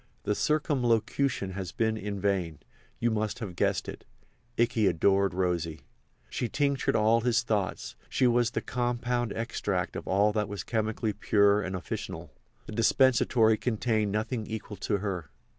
The 0.23 0.33
circumlocution 0.33 1.51
has 1.51 1.71
been 1.71 1.95
in 1.95 2.19
vain—you 2.19 3.11
must 3.11 3.37
have 3.37 3.55
guessed 3.55 3.87
it—Ikey 3.87 4.87
adored 4.87 5.35
Rosy. 5.35 5.81
She 6.27 6.49
tinctured 6.49 6.95
all 6.95 7.21
his 7.21 7.43
thoughts; 7.43 7.95
she 8.09 8.25
was 8.25 8.49
the 8.49 8.61
compound 8.63 9.31
extract 9.33 9.95
of 9.95 10.07
all 10.07 10.31
that 10.33 10.49
was 10.49 10.63
chemically 10.63 11.13
pure 11.13 11.61
and 11.61 11.75
officinal—the 11.75 12.73
dispensatory 12.73 13.57
contained 13.57 14.11
nothing 14.11 14.47
equal 14.47 14.77
to 14.77 14.97
her. 14.97 15.29